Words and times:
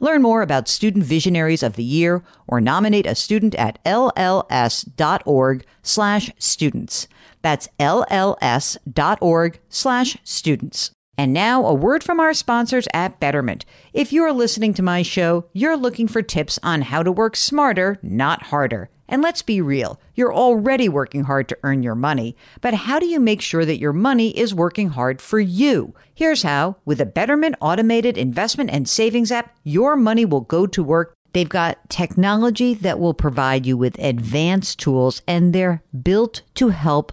Learn 0.00 0.22
more 0.22 0.42
about 0.42 0.68
Student 0.68 1.04
Visionaries 1.04 1.62
of 1.62 1.74
the 1.74 1.84
Year 1.84 2.22
or 2.46 2.60
nominate 2.60 3.06
a 3.06 3.14
student 3.14 3.54
at 3.56 3.82
lls.org 3.84 5.64
slash 5.82 6.30
students. 6.38 7.08
That's 7.42 7.68
lls.org 7.80 9.60
slash 9.68 10.16
students. 10.22 10.90
And 11.16 11.32
now, 11.32 11.66
a 11.66 11.74
word 11.74 12.04
from 12.04 12.20
our 12.20 12.32
sponsors 12.32 12.86
at 12.94 13.18
Betterment. 13.18 13.64
If 13.92 14.12
you 14.12 14.22
are 14.22 14.32
listening 14.32 14.72
to 14.74 14.82
my 14.82 15.02
show, 15.02 15.46
you're 15.52 15.76
looking 15.76 16.06
for 16.06 16.22
tips 16.22 16.60
on 16.62 16.82
how 16.82 17.02
to 17.02 17.10
work 17.10 17.34
smarter, 17.34 17.98
not 18.02 18.44
harder. 18.44 18.88
And 19.08 19.22
let's 19.22 19.42
be 19.42 19.60
real, 19.60 19.98
you're 20.14 20.34
already 20.34 20.88
working 20.88 21.24
hard 21.24 21.48
to 21.48 21.58
earn 21.62 21.82
your 21.82 21.94
money, 21.94 22.36
but 22.60 22.74
how 22.74 22.98
do 22.98 23.06
you 23.06 23.18
make 23.18 23.40
sure 23.40 23.64
that 23.64 23.78
your 23.78 23.92
money 23.92 24.36
is 24.38 24.54
working 24.54 24.90
hard 24.90 25.22
for 25.22 25.40
you? 25.40 25.94
Here's 26.14 26.42
how 26.42 26.76
with 26.84 27.00
a 27.00 27.06
Betterment 27.06 27.54
automated 27.60 28.18
investment 28.18 28.70
and 28.70 28.88
savings 28.88 29.32
app, 29.32 29.56
your 29.64 29.96
money 29.96 30.24
will 30.24 30.42
go 30.42 30.66
to 30.66 30.82
work 30.82 31.14
They've 31.32 31.48
got 31.48 31.90
technology 31.90 32.74
that 32.74 32.98
will 32.98 33.14
provide 33.14 33.66
you 33.66 33.76
with 33.76 33.98
advanced 33.98 34.80
tools 34.80 35.22
and 35.26 35.52
they're 35.52 35.82
built 36.02 36.42
to 36.54 36.70
help 36.70 37.12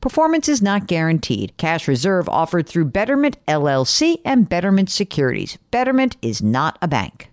Performance 0.00 0.48
is 0.48 0.62
not 0.62 0.86
guaranteed. 0.86 1.56
Cash 1.56 1.88
reserve 1.88 2.28
offered 2.28 2.68
through 2.68 2.84
Betterment 2.84 3.36
LLC 3.48 4.20
and 4.24 4.48
Betterment 4.48 4.88
Securities. 4.88 5.58
Betterment 5.72 6.16
is 6.22 6.40
not 6.40 6.78
a 6.80 6.86
bank. 6.86 7.30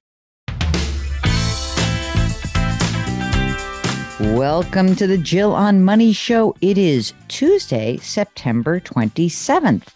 Welcome 4.19 4.95
to 4.95 5.05
the 5.05 5.19
Jill 5.19 5.53
on 5.53 5.83
Money 5.83 6.11
Show. 6.11 6.55
It 6.61 6.79
is 6.79 7.13
Tuesday, 7.27 7.97
September 7.97 8.79
27th 8.79 9.89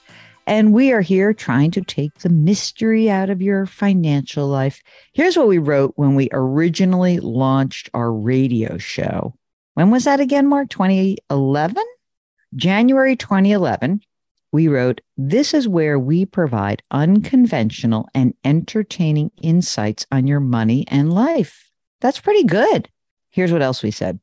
and 0.49 0.73
we 0.73 0.91
are 0.91 1.01
here 1.01 1.31
trying 1.31 1.69
to 1.69 1.81
take 1.81 2.11
the 2.19 2.29
mystery 2.29 3.07
out 3.07 3.29
of 3.29 3.39
your 3.39 3.67
financial 3.67 4.47
life. 4.47 4.81
Here's 5.13 5.37
what 5.37 5.47
we 5.47 5.59
wrote 5.59 5.93
when 5.95 6.15
we 6.15 6.27
originally 6.31 7.19
launched 7.19 7.87
our 7.93 8.11
radio 8.11 8.79
show. 8.79 9.35
When 9.75 9.91
was 9.91 10.05
that 10.05 10.19
again, 10.19 10.47
Mark? 10.47 10.69
2011? 10.69 11.83
January 12.55 13.15
2011. 13.15 14.01
We 14.51 14.67
wrote, 14.67 15.01
This 15.17 15.53
is 15.53 15.67
where 15.67 15.99
we 15.99 16.25
provide 16.25 16.81
unconventional 16.89 18.09
and 18.15 18.33
entertaining 18.43 19.31
insights 19.41 20.05
on 20.11 20.25
your 20.25 20.39
money 20.39 20.85
and 20.87 21.13
life. 21.13 21.69
That's 22.01 22.19
pretty 22.19 22.43
good. 22.43 22.89
Here's 23.29 23.51
what 23.51 23.61
else 23.61 23.83
we 23.83 23.91
said 23.91 24.19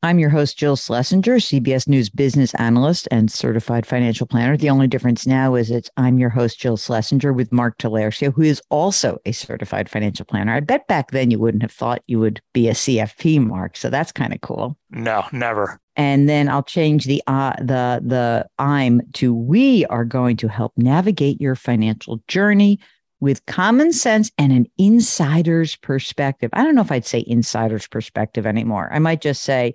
I'm 0.00 0.20
your 0.20 0.30
host, 0.30 0.56
Jill 0.56 0.76
Schlesinger, 0.76 1.38
CBS 1.38 1.88
News 1.88 2.08
business 2.08 2.54
analyst 2.54 3.08
and 3.10 3.32
certified 3.32 3.84
financial 3.84 4.28
planner. 4.28 4.56
The 4.56 4.70
only 4.70 4.86
difference 4.86 5.26
now 5.26 5.56
is 5.56 5.72
it's 5.72 5.90
I'm 5.96 6.20
your 6.20 6.30
host, 6.30 6.60
Jill 6.60 6.76
Schlesinger, 6.76 7.32
with 7.32 7.50
Mark 7.50 7.78
Talercio, 7.78 8.32
who 8.32 8.42
is 8.42 8.62
also 8.70 9.18
a 9.26 9.32
certified 9.32 9.90
financial 9.90 10.24
planner. 10.24 10.54
I 10.54 10.60
bet 10.60 10.86
back 10.86 11.10
then 11.10 11.32
you 11.32 11.40
wouldn't 11.40 11.64
have 11.64 11.72
thought 11.72 12.04
you 12.06 12.20
would 12.20 12.40
be 12.54 12.68
a 12.68 12.74
CFP, 12.74 13.44
Mark. 13.44 13.76
So 13.76 13.90
that's 13.90 14.12
kind 14.12 14.32
of 14.32 14.40
cool. 14.40 14.78
No, 14.90 15.24
never. 15.32 15.80
And 15.98 16.28
then 16.28 16.48
I'll 16.48 16.62
change 16.62 17.04
the 17.04 17.22
uh, 17.26 17.54
the 17.58 18.00
the 18.02 18.48
I'm 18.58 19.02
to 19.14 19.34
we 19.34 19.84
are 19.86 20.04
going 20.04 20.36
to 20.38 20.48
help 20.48 20.72
navigate 20.76 21.40
your 21.40 21.56
financial 21.56 22.22
journey 22.28 22.78
with 23.20 23.44
common 23.46 23.92
sense 23.92 24.30
and 24.38 24.52
an 24.52 24.66
insider's 24.78 25.74
perspective. 25.76 26.50
I 26.52 26.62
don't 26.62 26.76
know 26.76 26.82
if 26.82 26.92
I'd 26.92 27.04
say 27.04 27.24
insider's 27.26 27.88
perspective 27.88 28.46
anymore. 28.46 28.88
I 28.92 29.00
might 29.00 29.20
just 29.20 29.42
say 29.42 29.74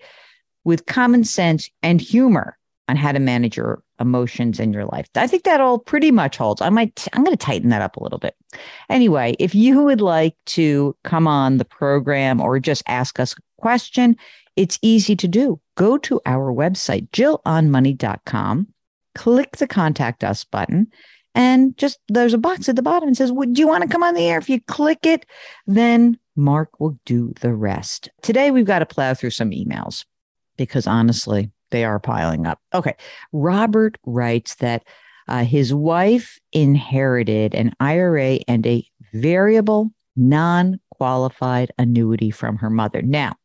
with 0.64 0.86
common 0.86 1.26
sense 1.26 1.70
and 1.82 2.00
humor 2.00 2.58
on 2.88 2.96
how 2.96 3.12
to 3.12 3.20
manage 3.20 3.58
your 3.58 3.84
emotions 4.00 4.60
in 4.60 4.74
your 4.74 4.86
life. 4.86 5.08
I 5.16 5.28
think 5.28 5.44
that 5.44 5.62
all 5.62 5.80
pretty 5.80 6.12
much 6.12 6.38
holds. 6.38 6.62
I 6.62 6.70
might 6.70 7.08
I'm 7.14 7.24
going 7.24 7.36
to 7.36 7.46
tighten 7.46 7.70
that 7.70 7.82
up 7.82 7.98
a 7.98 8.04
little 8.04 8.20
bit. 8.20 8.36
Anyway, 8.90 9.36
if 9.40 9.54
you 9.56 9.84
would 9.84 10.02
like 10.02 10.36
to 10.48 10.96
come 11.04 11.28
on 11.28 11.58
the 11.58 11.66
program 11.66 12.40
or 12.42 12.60
just 12.60 12.84
ask 12.88 13.20
us 13.20 13.34
a 13.34 13.62
question, 13.62 14.16
it's 14.56 14.80
easy 14.82 15.16
to 15.16 15.28
do. 15.28 15.60
Go 15.76 15.98
to 16.00 16.22
our 16.26 16.54
website 16.54 17.10
jillonmoney.com, 17.10 18.68
click 19.16 19.58
the 19.58 19.68
contact 19.68 20.24
us 20.24 20.44
button 20.44 20.88
and 21.36 21.76
just 21.78 22.00
there's 22.10 22.34
a 22.34 22.38
box 22.38 22.70
at 22.70 22.76
the 22.76 22.82
bottom 22.82 23.08
and 23.08 23.18
says, 23.18 23.32
Would 23.32 23.58
you 23.58 23.68
want 23.68 23.84
to 23.84 23.90
come 23.90 24.04
on 24.04 24.14
the 24.14 24.28
air? 24.28 24.38
If 24.38 24.50
you 24.50 24.62
click 24.62 25.06
it, 25.06 25.26
then 25.66 26.18
Mark 26.36 26.80
will 26.80 26.98
do 27.06 27.34
the 27.42 27.54
rest. 27.54 28.10
Today, 28.22 28.52
we've 28.52 28.66
got 28.66 28.80
to 28.80 28.86
plow 28.86 29.14
through 29.14 29.32
some 29.32 29.52
emails 29.52 30.06
because 30.58 30.88
honestly, 30.88 31.52
they 31.72 31.84
are 31.84 32.00
piling 32.00 32.46
up. 32.46 32.60
Okay. 32.74 32.96
Robert 33.32 33.98
writes 34.06 34.56
that 34.56 34.84
uh, 35.28 35.44
his 35.44 35.74
wife 35.74 36.40
inherited 36.52 37.56
an 37.56 37.74
IRA 37.80 38.40
and 38.48 38.66
a 38.68 38.86
variable 39.14 39.92
non 40.16 40.80
qualified 40.92 41.72
annuity 41.80 42.30
from 42.30 42.58
her 42.58 42.70
mother. 42.70 43.02
Now, 43.02 43.36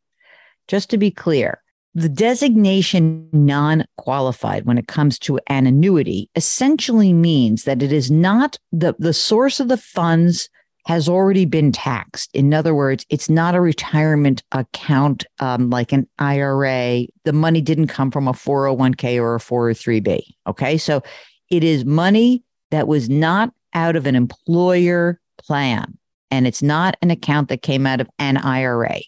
just 0.69 0.91
to 0.91 0.99
be 0.99 1.11
clear, 1.11 1.63
the 1.95 2.09
designation 2.09 3.29
non 3.33 3.85
qualified 3.97 4.67
when 4.67 4.79
it 4.79 4.87
comes 4.87 5.19
to 5.21 5.41
an 5.49 5.67
annuity 5.67 6.31
essentially 6.37 7.13
means 7.13 7.65
that 7.65 7.83
it 7.83 7.91
is 7.93 8.11
not 8.11 8.59
the, 8.71 8.95
the 8.99 9.13
source 9.13 9.59
of 9.59 9.69
the 9.69 9.79
funds 9.79 10.49
has 10.87 11.09
already 11.09 11.45
been 11.45 11.71
taxed. 11.71 12.31
In 12.35 12.55
other 12.55 12.75
words, 12.75 13.05
it's 13.11 13.29
not 13.29 13.55
a 13.55 13.61
retirement 13.61 14.43
account 14.53 15.27
um, 15.39 15.69
like 15.69 15.93
an 15.93 16.09
IRA. 16.19 17.07
The 17.25 17.33
money 17.33 17.61
didn't 17.61 17.89
come 17.89 18.11
from 18.11 18.27
a 18.27 18.33
401k 18.33 19.21
or 19.21 19.35
a 19.35 19.39
403b. 19.39 20.21
Okay. 20.47 20.79
So 20.79 21.03
it 21.51 21.63
is 21.63 21.85
money 21.85 22.43
that 22.71 22.89
was 22.89 23.11
not 23.11 23.53
out 23.75 23.97
of 23.97 24.07
an 24.07 24.15
employer 24.15 25.21
plan, 25.37 25.99
and 26.31 26.47
it's 26.47 26.63
not 26.63 26.97
an 27.03 27.11
account 27.11 27.49
that 27.49 27.63
came 27.63 27.87
out 27.87 28.01
of 28.01 28.09
an 28.19 28.39
IRA. 28.39 29.01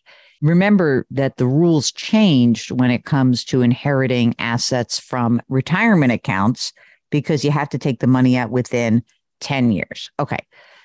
Remember 0.43 1.07
that 1.11 1.37
the 1.37 1.47
rules 1.47 1.93
changed 1.93 2.71
when 2.71 2.91
it 2.91 3.05
comes 3.05 3.45
to 3.45 3.63
inheriting 3.63 4.35
assets 4.39 4.99
from 4.99 5.41
retirement 5.49 6.13
accounts 6.13 6.73
because 7.11 7.45
you 7.45 7.51
have 7.51 7.69
to 7.71 7.79
take 7.79 8.01
the 8.01 8.07
money 8.07 8.37
out 8.39 8.51
within 8.51 9.03
10 9.41 9.73
years. 9.73 10.11
Okay. 10.19 10.39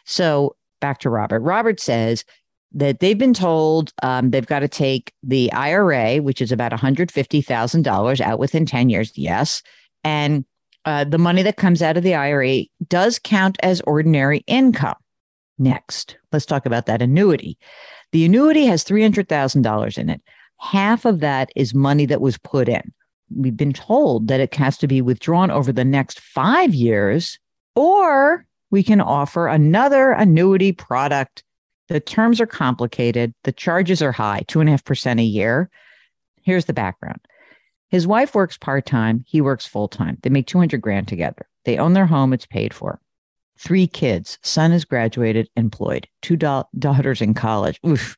So 0.06 0.56
back 0.82 1.00
to 1.00 1.10
Robert. 1.10 1.40
Robert 1.40 1.80
says 1.80 2.26
that 2.74 3.00
they've 3.00 3.18
been 3.18 3.34
told 3.34 3.94
um, 4.04 4.32
they've 4.32 4.46
got 4.46 4.60
to 4.60 4.68
take 4.68 5.14
the 5.24 5.52
IRA, 5.54 6.18
which 6.18 6.42
is 6.42 6.52
about 6.52 6.74
$150,000 6.74 8.22
out 8.22 8.40
within 8.40 8.66
10 8.66 8.90
years. 8.90 9.18
Yes. 9.18 9.64
And 10.04 10.46
uh, 10.84 11.06
the 11.06 11.18
money 11.18 11.42
that 11.42 11.58
comes 11.58 11.82
out 11.82 11.98
of 11.98 12.04
the 12.04 12.14
IRA 12.14 12.64
does 12.88 13.20
count 13.20 13.58
as 13.64 13.82
ordinary 13.82 14.44
income. 14.48 14.98
Next, 15.58 16.18
let's 16.32 16.46
talk 16.46 16.66
about 16.66 16.86
that 16.88 17.02
annuity. 17.02 17.58
The 18.12 18.26
annuity 18.26 18.66
has 18.66 18.84
$300,000 18.84 19.98
in 19.98 20.10
it. 20.10 20.22
Half 20.60 21.06
of 21.06 21.20
that 21.20 21.52
is 21.56 21.74
money 21.74 22.06
that 22.06 22.22
was 22.22 22.38
put 22.38 22.70
in. 22.70 22.94
We've 23.36 23.58
been 23.58 23.74
told 23.74 24.28
that 24.28 24.40
it 24.40 24.54
has 24.56 24.78
to 24.78 24.88
be 24.88 25.02
withdrawn 25.02 25.52
over 25.52 25.72
the 25.72 25.86
next 25.86 26.20
five 26.20 26.74
years, 26.74 27.40
or 27.76 28.46
we 28.72 28.84
can 28.84 29.02
offer 29.02 29.48
another 29.48 30.12
annuity 30.12 30.72
product. 30.72 31.44
The 31.88 32.00
terms 32.00 32.40
are 32.40 32.48
complicated, 32.48 33.34
the 33.44 33.52
charges 33.52 34.02
are 34.02 34.12
high, 34.12 34.44
2.5% 34.48 35.20
a 35.20 35.24
year. 35.24 35.70
Here's 36.42 36.66
the 36.66 36.74
background 36.74 37.20
his 37.90 38.08
wife 38.08 38.36
works 38.36 38.58
part 38.58 38.86
time, 38.86 39.24
he 39.28 39.42
works 39.42 39.66
full 39.66 39.88
time. 39.88 40.18
They 40.22 40.30
make 40.30 40.48
200 40.48 40.82
grand 40.82 41.08
together. 41.08 41.48
They 41.66 41.78
own 41.78 41.94
their 41.94 42.06
home, 42.06 42.34
it's 42.34 42.46
paid 42.46 42.74
for. 42.74 43.00
Three 43.58 43.88
kids, 43.88 44.38
son 44.44 44.74
is 44.74 44.84
graduated, 44.84 45.50
employed, 45.56 46.10
two 46.22 46.36
da- 46.36 46.66
daughters 46.78 47.22
in 47.22 47.34
college. 47.34 47.80
Oof. 47.88 48.18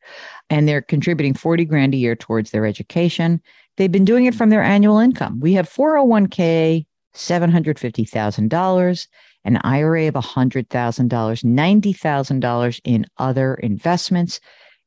And 0.50 0.68
they're 0.68 0.82
contributing 0.82 1.36
40 1.36 1.66
grand 1.66 1.94
a 1.94 1.98
year 1.98 2.16
towards 2.16 2.50
their 2.52 2.66
education. 2.66 3.42
They've 3.78 3.92
been 3.92 4.06
doing 4.06 4.26
it 4.26 4.34
from 4.34 4.50
their 4.50 4.64
annual 4.64 4.98
income. 4.98 5.40
We 5.40 5.54
have 5.54 5.70
401k, 5.70 6.88
$750,000, 7.16 9.08
an 9.46 9.60
IRA 9.64 10.08
of 10.08 10.16
$100,000, 10.16 10.68
$90,000 10.68 12.82
in 12.84 13.06
other 13.18 13.54
investments, 13.56 14.40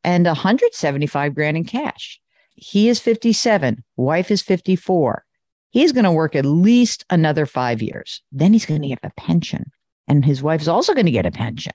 and 0.03 0.27
175 0.27 1.35
grand 1.35 1.57
in 1.57 1.65
cash. 1.65 2.21
He 2.55 2.89
is 2.89 3.01
57, 3.01 3.85
wife 3.97 4.31
is 4.31 4.43
54. 4.43 5.25
He's 5.71 5.93
going 5.93 6.05
to 6.05 6.13
work 6.13 6.35
at 6.35 6.45
least 6.45 7.05
another 7.09 7.47
five 7.47 7.81
years. 7.81 8.23
Then 8.33 8.53
he's 8.53 8.67
going 8.67 8.83
to 8.83 8.89
get 8.89 8.99
a 9.03 9.13
pension. 9.17 9.71
And 10.11 10.25
his 10.25 10.43
wife 10.43 10.61
is 10.61 10.67
also 10.67 10.93
going 10.93 11.07
to 11.07 11.13
get 11.13 11.25
a 11.25 11.31
pension. 11.31 11.73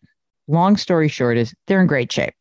Long 0.50 0.76
story 0.76 1.08
short 1.08 1.38
is 1.38 1.56
they're 1.68 1.80
in 1.80 1.88
great 1.88 2.12
shape. 2.12 2.34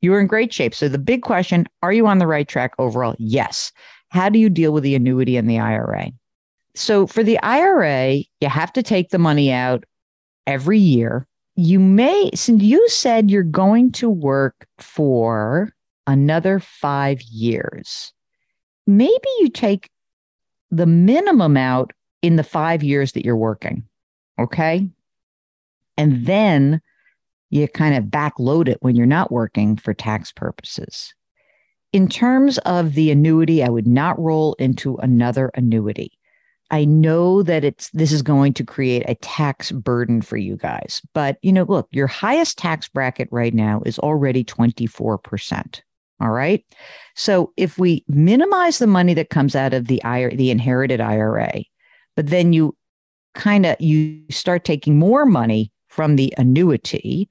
You're 0.00 0.20
in 0.20 0.28
great 0.28 0.54
shape. 0.54 0.76
So 0.76 0.88
the 0.88 0.96
big 0.96 1.22
question, 1.22 1.66
are 1.82 1.92
you 1.92 2.06
on 2.06 2.18
the 2.18 2.26
right 2.28 2.46
track 2.46 2.72
overall? 2.78 3.16
Yes. 3.18 3.72
How 4.10 4.28
do 4.28 4.38
you 4.38 4.48
deal 4.48 4.72
with 4.72 4.84
the 4.84 4.94
annuity 4.94 5.36
and 5.36 5.50
the 5.50 5.58
IRA? 5.58 6.12
So 6.76 7.04
for 7.04 7.24
the 7.24 7.36
IRA, 7.40 8.18
you 8.40 8.48
have 8.48 8.72
to 8.74 8.82
take 8.82 9.10
the 9.10 9.18
money 9.18 9.50
out 9.50 9.82
every 10.46 10.78
year. 10.78 11.26
You 11.56 11.80
may, 11.80 12.30
since 12.32 12.62
you 12.62 12.88
said 12.88 13.28
you're 13.28 13.42
going 13.42 13.90
to 13.92 14.08
work 14.08 14.68
for 14.78 15.74
another 16.06 16.60
five 16.60 17.20
years, 17.22 18.12
maybe 18.86 19.28
you 19.40 19.48
take 19.48 19.90
the 20.70 20.86
minimum 20.86 21.56
out 21.56 21.92
in 22.22 22.36
the 22.36 22.44
five 22.44 22.84
years 22.84 23.12
that 23.12 23.24
you're 23.24 23.36
working. 23.36 23.82
Okay. 24.38 24.88
And 26.00 26.24
then 26.24 26.80
you 27.50 27.68
kind 27.68 27.94
of 27.94 28.04
backload 28.04 28.68
it 28.68 28.78
when 28.80 28.96
you're 28.96 29.04
not 29.04 29.30
working 29.30 29.76
for 29.76 29.92
tax 29.92 30.32
purposes. 30.32 31.12
In 31.92 32.08
terms 32.08 32.56
of 32.58 32.94
the 32.94 33.10
annuity, 33.10 33.62
I 33.62 33.68
would 33.68 33.86
not 33.86 34.18
roll 34.18 34.54
into 34.54 34.96
another 34.96 35.50
annuity. 35.54 36.12
I 36.70 36.86
know 36.86 37.42
that 37.42 37.64
it's 37.64 37.90
this 37.90 38.12
is 38.12 38.22
going 38.22 38.54
to 38.54 38.64
create 38.64 39.02
a 39.08 39.14
tax 39.16 39.72
burden 39.72 40.22
for 40.22 40.38
you 40.38 40.56
guys. 40.56 41.02
But, 41.12 41.36
you 41.42 41.52
know, 41.52 41.64
look, 41.64 41.88
your 41.90 42.06
highest 42.06 42.56
tax 42.56 42.88
bracket 42.88 43.28
right 43.30 43.52
now 43.52 43.82
is 43.84 43.98
already 43.98 44.42
24%. 44.42 45.82
All 46.22 46.30
right? 46.30 46.64
So, 47.14 47.52
if 47.58 47.76
we 47.76 48.04
minimize 48.08 48.78
the 48.78 48.86
money 48.86 49.12
that 49.14 49.28
comes 49.28 49.54
out 49.54 49.74
of 49.74 49.86
the 49.88 50.02
IRA, 50.02 50.34
the 50.34 50.50
inherited 50.50 51.02
IRA, 51.02 51.64
but 52.16 52.28
then 52.28 52.54
you 52.54 52.74
kind 53.34 53.66
of 53.66 53.78
you 53.80 54.22
start 54.30 54.64
taking 54.64 54.98
more 54.98 55.26
money 55.26 55.70
from 55.90 56.16
the 56.16 56.32
annuity, 56.38 57.28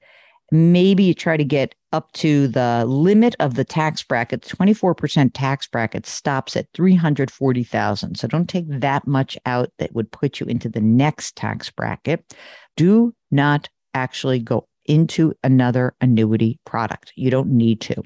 maybe 0.52 1.02
you 1.02 1.14
try 1.14 1.36
to 1.36 1.44
get 1.44 1.74
up 1.92 2.12
to 2.12 2.46
the 2.48 2.84
limit 2.86 3.34
of 3.40 3.54
the 3.54 3.64
tax 3.64 4.02
bracket, 4.02 4.42
24% 4.42 5.30
tax 5.34 5.66
bracket 5.66 6.06
stops 6.06 6.56
at 6.56 6.68
340,000. 6.74 8.14
So 8.16 8.28
don't 8.28 8.48
take 8.48 8.66
that 8.68 9.06
much 9.06 9.36
out 9.46 9.70
that 9.78 9.94
would 9.94 10.12
put 10.12 10.38
you 10.38 10.46
into 10.46 10.68
the 10.68 10.80
next 10.80 11.36
tax 11.36 11.70
bracket. 11.70 12.34
Do 12.76 13.14
not 13.30 13.68
actually 13.94 14.38
go 14.38 14.68
into 14.86 15.34
another 15.42 15.94
annuity 16.00 16.58
product. 16.64 17.12
You 17.16 17.30
don't 17.30 17.50
need 17.50 17.80
to. 17.82 18.02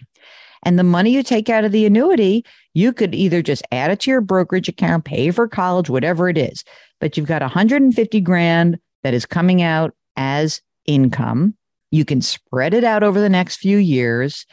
And 0.65 0.79
the 0.79 0.83
money 0.83 1.11
you 1.11 1.23
take 1.23 1.51
out 1.51 1.65
of 1.65 1.73
the 1.73 1.85
annuity, 1.85 2.45
you 2.73 2.93
could 2.93 3.15
either 3.15 3.43
just 3.43 3.63
add 3.71 3.91
it 3.91 4.01
to 4.01 4.11
your 4.11 4.23
brokerage 4.23 4.69
account, 4.69 5.05
pay 5.05 5.31
for 5.31 5.47
college, 5.47 5.91
whatever 5.91 6.29
it 6.29 6.39
is. 6.39 6.65
But 7.01 7.17
you've 7.17 7.27
got 7.27 7.43
150 7.43 8.21
grand 8.21 8.79
that 9.03 9.13
is 9.13 9.27
coming 9.27 9.61
out 9.61 9.95
as 10.17 10.61
income 10.87 11.55
you 11.95 12.05
can 12.05 12.21
spread 12.21 12.75
it 12.75 12.83
out 12.83 13.05
over 13.05 13.21
the 13.21 13.29
next 13.29 13.57
few 13.57 13.79
years 13.79 14.47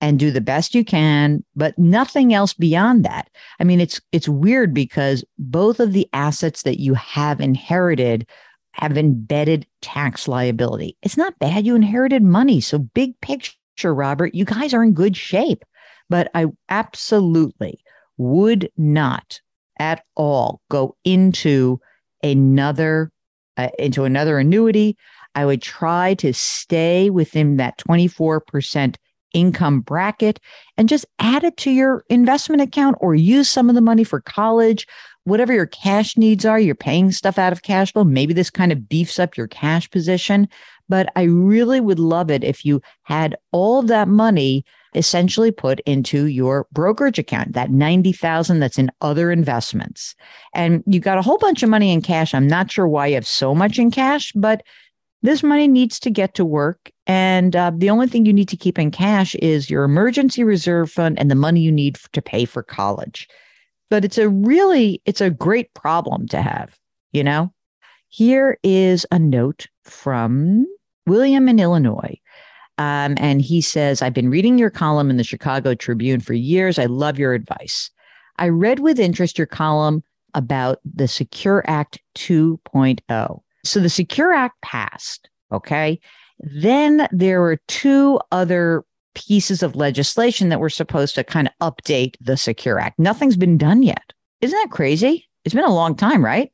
and 0.00 0.16
do 0.16 0.30
the 0.30 0.40
best 0.40 0.76
you 0.76 0.84
can, 0.84 1.44
but 1.56 1.76
nothing 1.76 2.32
else 2.32 2.54
beyond 2.54 3.04
that. 3.04 3.28
I 3.58 3.64
mean, 3.64 3.80
it's 3.80 4.00
it's 4.12 4.28
weird 4.28 4.72
because 4.72 5.24
both 5.36 5.80
of 5.80 5.92
the 5.92 6.08
assets 6.12 6.62
that 6.62 6.78
you 6.78 6.94
have 6.94 7.40
inherited 7.40 8.28
have 8.74 8.96
embedded 8.96 9.66
tax 9.82 10.28
liability. 10.28 10.96
It's 11.02 11.16
not 11.16 11.38
bad 11.40 11.66
you 11.66 11.74
inherited 11.74 12.22
money. 12.22 12.60
So 12.60 12.78
big 12.78 13.20
picture, 13.20 13.92
Robert, 13.92 14.32
you 14.32 14.44
guys 14.44 14.72
are 14.72 14.84
in 14.84 14.94
good 14.94 15.16
shape. 15.16 15.64
But 16.08 16.30
I 16.32 16.46
absolutely 16.68 17.80
would 18.18 18.70
not 18.76 19.40
at 19.80 20.04
all 20.14 20.60
go 20.70 20.96
into 21.02 21.80
another 22.22 23.10
uh, 23.56 23.68
into 23.78 24.04
another 24.04 24.38
annuity. 24.38 24.96
I 25.34 25.46
would 25.46 25.62
try 25.62 26.14
to 26.14 26.32
stay 26.32 27.10
within 27.10 27.56
that 27.56 27.78
24% 27.78 28.96
income 29.34 29.80
bracket 29.80 30.40
and 30.78 30.88
just 30.88 31.04
add 31.18 31.44
it 31.44 31.58
to 31.58 31.70
your 31.70 32.04
investment 32.08 32.62
account 32.62 32.96
or 33.00 33.14
use 33.14 33.50
some 33.50 33.68
of 33.68 33.74
the 33.74 33.82
money 33.82 34.04
for 34.04 34.20
college. 34.20 34.86
Whatever 35.24 35.52
your 35.52 35.66
cash 35.66 36.16
needs 36.16 36.44
are, 36.44 36.58
you're 36.58 36.74
paying 36.74 37.12
stuff 37.12 37.38
out 37.38 37.52
of 37.52 37.62
cash 37.62 37.92
flow. 37.92 38.04
Maybe 38.04 38.32
this 38.32 38.50
kind 38.50 38.72
of 38.72 38.88
beefs 38.88 39.18
up 39.18 39.36
your 39.36 39.48
cash 39.48 39.90
position. 39.90 40.48
But 40.88 41.10
I 41.16 41.22
really 41.22 41.80
would 41.80 41.98
love 41.98 42.30
it 42.30 42.44
if 42.44 42.64
you 42.64 42.82
had 43.02 43.36
all 43.52 43.80
of 43.80 43.88
that 43.88 44.08
money 44.08 44.64
essentially 44.94 45.50
put 45.50 45.80
into 45.80 46.26
your 46.26 46.66
brokerage 46.72 47.18
account, 47.18 47.52
that 47.54 47.70
90,000 47.70 48.60
that's 48.60 48.78
in 48.78 48.90
other 49.00 49.32
investments. 49.32 50.14
And 50.54 50.84
you 50.86 51.00
got 51.00 51.18
a 51.18 51.22
whole 51.22 51.38
bunch 51.38 51.62
of 51.62 51.68
money 51.68 51.92
in 51.92 52.00
cash. 52.00 52.34
I'm 52.34 52.46
not 52.46 52.70
sure 52.70 52.86
why 52.86 53.08
you 53.08 53.14
have 53.14 53.26
so 53.26 53.54
much 53.54 53.78
in 53.78 53.90
cash, 53.90 54.32
but 54.34 54.62
this 55.24 55.42
money 55.42 55.66
needs 55.66 55.98
to 55.98 56.10
get 56.10 56.34
to 56.34 56.44
work. 56.44 56.90
And 57.06 57.56
uh, 57.56 57.72
the 57.74 57.88
only 57.88 58.06
thing 58.06 58.26
you 58.26 58.32
need 58.32 58.48
to 58.50 58.58
keep 58.58 58.78
in 58.78 58.90
cash 58.90 59.34
is 59.36 59.70
your 59.70 59.84
emergency 59.84 60.44
reserve 60.44 60.90
fund 60.90 61.18
and 61.18 61.30
the 61.30 61.34
money 61.34 61.62
you 61.62 61.72
need 61.72 61.96
to 62.12 62.20
pay 62.20 62.44
for 62.44 62.62
college. 62.62 63.26
But 63.88 64.04
it's 64.04 64.18
a 64.18 64.28
really, 64.28 65.00
it's 65.06 65.22
a 65.22 65.30
great 65.30 65.72
problem 65.72 66.28
to 66.28 66.42
have, 66.42 66.78
you 67.12 67.24
know? 67.24 67.54
Here 68.10 68.58
is 68.62 69.06
a 69.10 69.18
note 69.18 69.66
from 69.84 70.66
William 71.06 71.48
in 71.48 71.58
Illinois. 71.58 72.20
Um, 72.76 73.14
and 73.16 73.40
he 73.40 73.62
says, 73.62 74.02
I've 74.02 74.12
been 74.12 74.30
reading 74.30 74.58
your 74.58 74.70
column 74.70 75.08
in 75.08 75.16
the 75.16 75.24
Chicago 75.24 75.74
Tribune 75.74 76.20
for 76.20 76.34
years. 76.34 76.78
I 76.78 76.84
love 76.84 77.18
your 77.18 77.32
advice. 77.32 77.90
I 78.36 78.50
read 78.50 78.80
with 78.80 79.00
interest 79.00 79.38
your 79.38 79.46
column 79.46 80.02
about 80.34 80.80
the 80.84 81.08
Secure 81.08 81.64
Act 81.66 81.98
2.0. 82.14 83.40
So 83.64 83.80
the 83.80 83.90
Secure 83.90 84.32
Act 84.32 84.60
passed. 84.62 85.28
Okay. 85.52 86.00
Then 86.38 87.08
there 87.10 87.40
were 87.40 87.58
two 87.68 88.20
other 88.32 88.84
pieces 89.14 89.62
of 89.62 89.76
legislation 89.76 90.48
that 90.48 90.60
were 90.60 90.70
supposed 90.70 91.14
to 91.14 91.24
kind 91.24 91.48
of 91.48 91.74
update 91.74 92.16
the 92.20 92.36
Secure 92.36 92.78
Act. 92.78 92.98
Nothing's 92.98 93.36
been 93.36 93.56
done 93.56 93.82
yet. 93.82 94.12
Isn't 94.40 94.58
that 94.58 94.70
crazy? 94.70 95.28
It's 95.44 95.54
been 95.54 95.64
a 95.64 95.74
long 95.74 95.94
time, 95.94 96.24
right? 96.24 96.50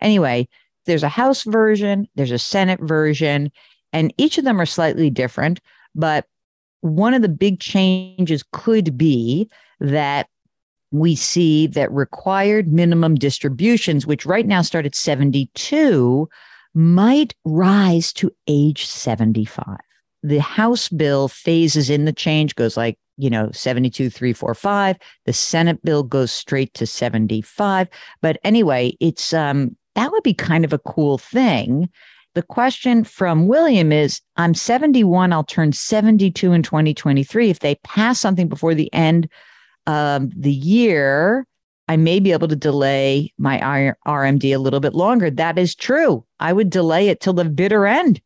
Anyway, 0.00 0.48
there's 0.86 1.02
a 1.02 1.08
House 1.08 1.44
version, 1.44 2.08
there's 2.14 2.30
a 2.30 2.38
Senate 2.38 2.80
version, 2.80 3.50
and 3.92 4.12
each 4.18 4.38
of 4.38 4.44
them 4.44 4.60
are 4.60 4.66
slightly 4.66 5.08
different. 5.08 5.60
But 5.94 6.26
one 6.80 7.14
of 7.14 7.22
the 7.22 7.28
big 7.28 7.60
changes 7.60 8.44
could 8.52 8.98
be 8.98 9.48
that 9.80 10.28
we 10.94 11.16
see 11.16 11.66
that 11.66 11.90
required 11.90 12.72
minimum 12.72 13.16
distributions, 13.16 14.06
which 14.06 14.24
right 14.24 14.46
now 14.46 14.62
start 14.62 14.86
at 14.86 14.94
72, 14.94 16.28
might 16.72 17.34
rise 17.44 18.12
to 18.12 18.30
age 18.46 18.86
75. 18.86 19.76
The 20.22 20.38
House 20.38 20.88
bill 20.88 21.26
phases 21.26 21.90
in 21.90 22.04
the 22.04 22.12
change, 22.12 22.54
goes 22.54 22.76
like, 22.76 22.96
you 23.16 23.28
know, 23.28 23.50
72, 23.52 24.08
345. 24.08 24.96
The 25.26 25.32
Senate 25.32 25.82
bill 25.82 26.04
goes 26.04 26.30
straight 26.30 26.72
to 26.74 26.86
75. 26.86 27.88
But 28.22 28.38
anyway, 28.44 28.96
it's 29.00 29.32
um 29.32 29.76
that 29.96 30.12
would 30.12 30.22
be 30.22 30.34
kind 30.34 30.64
of 30.64 30.72
a 30.72 30.78
cool 30.78 31.18
thing. 31.18 31.88
The 32.34 32.42
question 32.42 33.02
from 33.02 33.48
William 33.48 33.90
is 33.90 34.20
I'm 34.36 34.54
71, 34.54 35.32
I'll 35.32 35.44
turn 35.44 35.72
72 35.72 36.52
in 36.52 36.62
2023. 36.62 37.50
If 37.50 37.58
they 37.58 37.74
pass 37.76 38.20
something 38.20 38.48
before 38.48 38.74
the 38.74 38.92
end 38.92 39.28
um, 39.86 40.30
the 40.36 40.52
year, 40.52 41.46
I 41.88 41.96
may 41.96 42.20
be 42.20 42.32
able 42.32 42.48
to 42.48 42.56
delay 42.56 43.32
my 43.38 43.92
RMD 44.06 44.54
a 44.54 44.58
little 44.58 44.80
bit 44.80 44.94
longer. 44.94 45.30
That 45.30 45.58
is 45.58 45.74
true. 45.74 46.24
I 46.40 46.52
would 46.52 46.70
delay 46.70 47.08
it 47.08 47.20
till 47.20 47.34
the 47.34 47.44
bitter 47.44 47.86
end. 47.86 48.20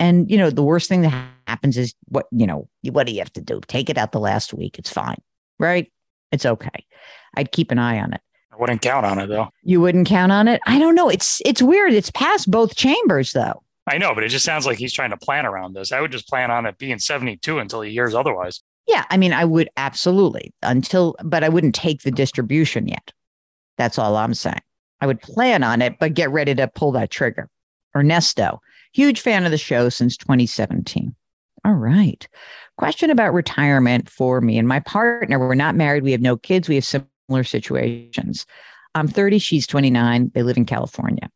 And, 0.00 0.28
you 0.30 0.36
know, 0.36 0.50
the 0.50 0.62
worst 0.62 0.88
thing 0.88 1.02
that 1.02 1.28
happens 1.46 1.78
is 1.78 1.94
what, 2.08 2.26
you 2.32 2.46
know, 2.46 2.68
what 2.82 3.06
do 3.06 3.12
you 3.12 3.20
have 3.20 3.32
to 3.34 3.40
do? 3.40 3.60
Take 3.68 3.88
it 3.88 3.98
out 3.98 4.12
the 4.12 4.20
last 4.20 4.52
week. 4.52 4.78
It's 4.78 4.90
fine, 4.90 5.20
right? 5.58 5.90
It's 6.32 6.44
okay. 6.44 6.84
I'd 7.36 7.52
keep 7.52 7.70
an 7.70 7.78
eye 7.78 8.00
on 8.00 8.12
it. 8.12 8.20
I 8.52 8.56
wouldn't 8.56 8.82
count 8.82 9.06
on 9.06 9.18
it 9.18 9.26
though. 9.28 9.48
You 9.62 9.80
wouldn't 9.80 10.06
count 10.06 10.30
on 10.30 10.46
it? 10.46 10.60
I 10.66 10.78
don't 10.78 10.94
know. 10.94 11.08
It's 11.08 11.42
it's 11.44 11.60
weird. 11.60 11.92
It's 11.92 12.10
past 12.10 12.50
both 12.50 12.76
chambers 12.76 13.32
though. 13.32 13.62
I 13.86 13.98
know, 13.98 14.14
but 14.14 14.24
it 14.24 14.28
just 14.28 14.44
sounds 14.44 14.64
like 14.64 14.78
he's 14.78 14.92
trying 14.92 15.10
to 15.10 15.16
plan 15.16 15.44
around 15.44 15.74
this. 15.74 15.92
I 15.92 16.00
would 16.00 16.12
just 16.12 16.28
plan 16.28 16.50
on 16.50 16.64
it 16.64 16.78
being 16.78 16.98
72 16.98 17.58
until 17.58 17.82
he 17.82 17.90
hears 17.90 18.14
otherwise. 18.14 18.62
Yeah, 18.86 19.04
I 19.10 19.16
mean, 19.16 19.32
I 19.32 19.44
would 19.44 19.68
absolutely 19.76 20.52
until, 20.62 21.16
but 21.24 21.42
I 21.42 21.48
wouldn't 21.48 21.74
take 21.74 22.02
the 22.02 22.10
distribution 22.10 22.86
yet. 22.88 23.12
That's 23.78 23.98
all 23.98 24.16
I'm 24.16 24.34
saying. 24.34 24.60
I 25.00 25.06
would 25.06 25.20
plan 25.20 25.62
on 25.62 25.82
it, 25.82 25.98
but 25.98 26.14
get 26.14 26.30
ready 26.30 26.54
to 26.54 26.68
pull 26.68 26.92
that 26.92 27.10
trigger. 27.10 27.48
Ernesto, 27.96 28.60
huge 28.92 29.20
fan 29.20 29.44
of 29.44 29.50
the 29.50 29.58
show 29.58 29.88
since 29.88 30.16
2017. 30.16 31.14
All 31.64 31.74
right. 31.74 32.26
Question 32.76 33.10
about 33.10 33.32
retirement 33.32 34.08
for 34.08 34.40
me 34.40 34.58
and 34.58 34.68
my 34.68 34.80
partner. 34.80 35.38
We're 35.38 35.54
not 35.54 35.76
married. 35.76 36.02
We 36.02 36.12
have 36.12 36.20
no 36.20 36.36
kids. 36.36 36.68
We 36.68 36.74
have 36.74 36.84
similar 36.84 37.44
situations. 37.44 38.46
I'm 38.94 39.08
30. 39.08 39.38
She's 39.38 39.66
29. 39.66 40.30
They 40.34 40.42
live 40.42 40.56
in 40.56 40.66
California. 40.66 41.30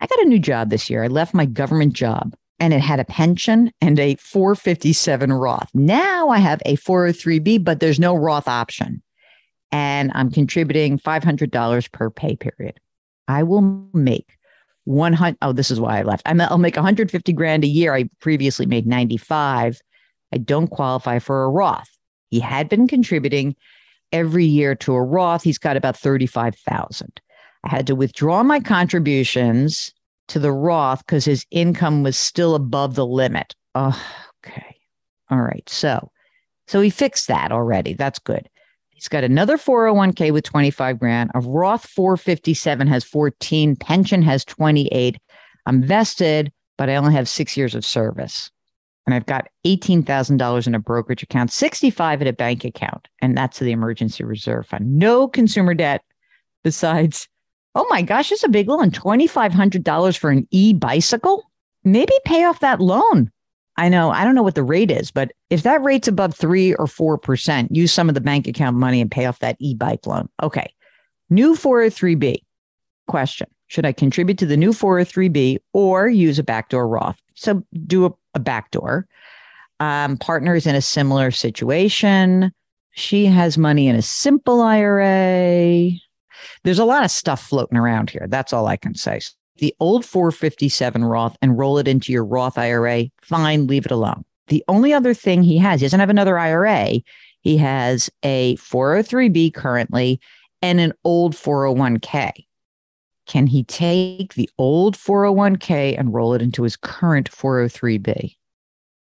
I 0.00 0.06
got 0.06 0.20
a 0.20 0.28
new 0.28 0.38
job 0.38 0.70
this 0.70 0.90
year. 0.90 1.04
I 1.04 1.08
left 1.08 1.34
my 1.34 1.46
government 1.46 1.92
job 1.92 2.34
and 2.60 2.74
it 2.74 2.80
had 2.80 3.00
a 3.00 3.04
pension 3.04 3.72
and 3.80 3.98
a 3.98 4.14
457 4.16 5.32
Roth. 5.32 5.70
Now 5.74 6.28
I 6.28 6.38
have 6.38 6.60
a 6.66 6.76
403B, 6.76 7.64
but 7.64 7.80
there's 7.80 7.98
no 7.98 8.14
Roth 8.14 8.46
option. 8.46 9.02
And 9.72 10.12
I'm 10.14 10.30
contributing 10.30 10.98
$500 10.98 11.92
per 11.92 12.10
pay 12.10 12.36
period. 12.36 12.78
I 13.26 13.42
will 13.42 13.62
make 13.94 14.36
100 14.84 15.38
oh 15.42 15.52
this 15.52 15.70
is 15.70 15.80
why 15.80 16.00
I 16.00 16.02
left. 16.02 16.22
I'll 16.26 16.58
make 16.58 16.76
150 16.76 17.32
grand 17.32 17.64
a 17.64 17.68
year. 17.68 17.94
I 17.94 18.10
previously 18.20 18.66
made 18.66 18.86
95. 18.86 19.80
I 20.32 20.38
don't 20.38 20.68
qualify 20.68 21.18
for 21.18 21.44
a 21.44 21.50
Roth. 21.50 21.88
He 22.30 22.40
had 22.40 22.68
been 22.68 22.86
contributing 22.86 23.56
every 24.12 24.44
year 24.44 24.74
to 24.76 24.94
a 24.94 25.02
Roth. 25.02 25.42
He's 25.42 25.58
got 25.58 25.76
about 25.76 25.96
35,000. 25.96 27.20
I 27.64 27.68
had 27.68 27.86
to 27.86 27.94
withdraw 27.94 28.42
my 28.42 28.60
contributions 28.60 29.92
to 30.30 30.38
the 30.38 30.52
Roth 30.52 31.04
because 31.04 31.24
his 31.24 31.44
income 31.50 32.02
was 32.02 32.16
still 32.16 32.54
above 32.54 32.94
the 32.94 33.06
limit. 33.06 33.54
Oh, 33.74 34.00
okay. 34.44 34.76
All 35.30 35.42
right. 35.42 35.68
So, 35.68 36.10
so 36.66 36.80
he 36.80 36.90
fixed 36.90 37.28
that 37.28 37.52
already. 37.52 37.94
That's 37.94 38.18
good. 38.18 38.48
He's 38.90 39.08
got 39.08 39.24
another 39.24 39.56
401k 39.56 40.32
with 40.32 40.44
25 40.44 40.98
grand. 40.98 41.30
A 41.34 41.40
Roth 41.40 41.86
457 41.86 42.86
has 42.86 43.02
14. 43.04 43.76
Pension 43.76 44.22
has 44.22 44.44
28. 44.44 45.18
I'm 45.66 45.82
vested, 45.82 46.52
but 46.76 46.90
I 46.90 46.96
only 46.96 47.14
have 47.14 47.28
six 47.28 47.56
years 47.56 47.74
of 47.74 47.84
service. 47.84 48.50
And 49.06 49.14
I've 49.14 49.26
got 49.26 49.48
$18,000 49.66 50.66
in 50.66 50.74
a 50.74 50.78
brokerage 50.78 51.22
account, 51.22 51.50
65 51.50 52.22
in 52.22 52.28
a 52.28 52.32
bank 52.32 52.64
account. 52.64 53.08
And 53.20 53.36
that's 53.36 53.58
the 53.58 53.72
emergency 53.72 54.22
reserve 54.22 54.66
fund. 54.66 54.98
No 54.98 55.26
consumer 55.26 55.74
debt 55.74 56.02
besides 56.62 57.26
Oh 57.74 57.86
my 57.88 58.02
gosh, 58.02 58.32
it's 58.32 58.44
a 58.44 58.48
big 58.48 58.68
loan. 58.68 58.90
$2,500 58.90 60.16
for 60.16 60.30
an 60.30 60.46
e 60.50 60.72
bicycle? 60.72 61.44
Maybe 61.84 62.12
pay 62.24 62.44
off 62.44 62.60
that 62.60 62.80
loan. 62.80 63.30
I 63.76 63.88
know, 63.88 64.10
I 64.10 64.24
don't 64.24 64.34
know 64.34 64.42
what 64.42 64.56
the 64.56 64.62
rate 64.62 64.90
is, 64.90 65.10
but 65.10 65.32
if 65.48 65.62
that 65.62 65.82
rate's 65.82 66.08
above 66.08 66.34
three 66.34 66.74
or 66.74 66.86
4%, 66.86 67.68
use 67.70 67.92
some 67.92 68.08
of 68.08 68.14
the 68.14 68.20
bank 68.20 68.46
account 68.46 68.76
money 68.76 69.00
and 69.00 69.10
pay 69.10 69.26
off 69.26 69.38
that 69.38 69.56
e 69.58 69.74
bike 69.74 70.06
loan. 70.06 70.28
Okay. 70.42 70.74
New 71.30 71.54
403B 71.54 72.42
question 73.06 73.46
Should 73.68 73.86
I 73.86 73.92
contribute 73.92 74.38
to 74.38 74.46
the 74.46 74.56
new 74.56 74.72
403B 74.72 75.58
or 75.72 76.08
use 76.08 76.38
a 76.38 76.42
backdoor 76.42 76.88
Roth? 76.88 77.22
So 77.34 77.64
do 77.86 78.06
a, 78.06 78.12
a 78.34 78.40
backdoor. 78.40 79.06
Um, 79.78 80.18
partner 80.18 80.54
is 80.54 80.66
in 80.66 80.74
a 80.74 80.82
similar 80.82 81.30
situation. 81.30 82.52
She 82.90 83.24
has 83.26 83.56
money 83.56 83.86
in 83.86 83.96
a 83.96 84.02
simple 84.02 84.60
IRA. 84.60 85.92
There's 86.64 86.78
a 86.78 86.84
lot 86.84 87.04
of 87.04 87.10
stuff 87.10 87.42
floating 87.42 87.78
around 87.78 88.10
here. 88.10 88.26
That's 88.28 88.52
all 88.52 88.66
I 88.66 88.76
can 88.76 88.94
say. 88.94 89.20
The 89.58 89.74
old 89.80 90.04
457 90.04 91.04
Roth 91.04 91.36
and 91.42 91.58
roll 91.58 91.78
it 91.78 91.86
into 91.86 92.12
your 92.12 92.24
Roth 92.24 92.56
IRA, 92.56 93.06
fine, 93.20 93.66
leave 93.66 93.84
it 93.84 93.92
alone. 93.92 94.24
The 94.48 94.64
only 94.68 94.92
other 94.92 95.14
thing 95.14 95.42
he 95.42 95.58
has, 95.58 95.80
he 95.80 95.84
doesn't 95.84 96.00
have 96.00 96.10
another 96.10 96.38
IRA. 96.38 97.00
He 97.42 97.56
has 97.58 98.10
a 98.22 98.56
403B 98.56 99.54
currently 99.54 100.20
and 100.62 100.80
an 100.80 100.92
old 101.04 101.34
401k. 101.34 102.32
Can 103.26 103.46
he 103.46 103.62
take 103.64 104.34
the 104.34 104.50
old 104.58 104.96
401k 104.96 105.98
and 105.98 106.12
roll 106.12 106.34
it 106.34 106.42
into 106.42 106.62
his 106.62 106.76
current 106.76 107.30
403b? 107.30 108.08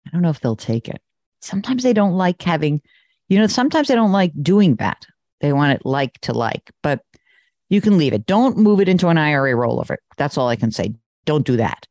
I 0.07 0.11
don't 0.13 0.23
know 0.23 0.31
if 0.31 0.41
they'll 0.41 0.57
take 0.57 0.89
it. 0.89 1.01
Sometimes 1.41 1.83
they 1.83 1.93
don't 1.93 2.15
like 2.15 2.43
having, 2.43 2.83
you 3.29 3.39
know, 3.39 3.47
sometimes 3.47 3.89
they 3.89 3.95
don't 3.95 4.13
like 4.13 4.33
doing 4.43 4.77
that. 4.77 5.07
They 5.41 5.53
want 5.53 5.73
it 5.73 5.87
like 5.87 6.21
to 6.23 6.33
like, 6.33 6.71
but 6.83 7.01
you 7.69 7.81
can 7.81 7.99
leave 7.99 8.13
it. 8.13 8.27
Don't 8.27 8.57
move 8.57 8.81
it 8.81 8.89
into 8.89 9.09
an 9.09 9.19
IRA 9.19 9.53
rollover. 9.53 9.97
That's 10.17 10.39
all 10.39 10.49
I 10.49 10.57
can 10.57 10.71
say. 10.71 10.95
Don't 11.25 11.47
do 11.47 11.57
that. 11.57 11.87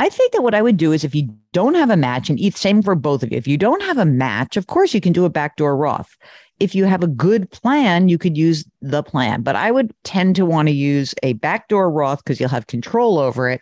I 0.00 0.08
think 0.08 0.32
that 0.32 0.42
what 0.42 0.54
I 0.54 0.62
would 0.62 0.76
do 0.76 0.92
is 0.92 1.04
if 1.04 1.14
you 1.14 1.28
don't 1.52 1.74
have 1.74 1.90
a 1.90 1.96
match, 1.96 2.28
and 2.28 2.54
same 2.54 2.82
for 2.82 2.94
both 2.94 3.22
of 3.22 3.30
you, 3.30 3.38
if 3.38 3.46
you 3.46 3.56
don't 3.56 3.82
have 3.82 3.98
a 3.98 4.04
match, 4.04 4.56
of 4.56 4.66
course 4.66 4.92
you 4.92 5.00
can 5.00 5.12
do 5.12 5.24
a 5.24 5.30
backdoor 5.30 5.76
Roth. 5.76 6.16
If 6.60 6.74
you 6.74 6.84
have 6.84 7.02
a 7.02 7.08
good 7.08 7.50
plan, 7.50 8.08
you 8.08 8.18
could 8.18 8.36
use 8.36 8.64
the 8.80 9.02
plan. 9.02 9.42
But 9.42 9.56
I 9.56 9.70
would 9.70 9.94
tend 10.04 10.36
to 10.36 10.46
want 10.46 10.68
to 10.68 10.74
use 10.74 11.14
a 11.22 11.34
backdoor 11.34 11.90
Roth 11.90 12.22
because 12.24 12.40
you'll 12.40 12.48
have 12.48 12.66
control 12.66 13.18
over 13.18 13.48
it 13.48 13.60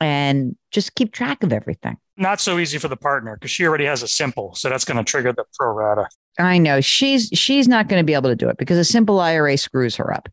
and 0.00 0.56
just 0.70 0.94
keep 0.94 1.12
track 1.12 1.42
of 1.42 1.52
everything. 1.52 1.96
Not 2.16 2.40
so 2.40 2.58
easy 2.58 2.78
for 2.78 2.88
the 2.88 2.96
partner 2.96 3.36
because 3.36 3.50
she 3.50 3.66
already 3.66 3.84
has 3.84 4.02
a 4.02 4.08
simple. 4.08 4.54
So 4.54 4.68
that's 4.68 4.84
going 4.84 4.98
to 4.98 5.04
trigger 5.04 5.32
the 5.32 5.44
pro 5.54 5.72
rata. 5.72 6.08
I 6.38 6.58
know 6.58 6.80
she's 6.80 7.28
she's 7.32 7.68
not 7.68 7.88
going 7.88 8.00
to 8.00 8.04
be 8.04 8.14
able 8.14 8.30
to 8.30 8.36
do 8.36 8.48
it 8.48 8.56
because 8.56 8.78
a 8.78 8.84
simple 8.84 9.20
IRA 9.20 9.56
screws 9.56 9.96
her 9.96 10.12
up 10.12 10.28